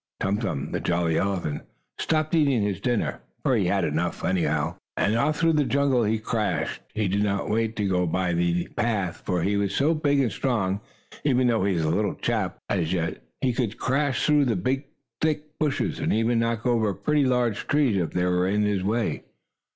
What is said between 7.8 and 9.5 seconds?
go by the path, for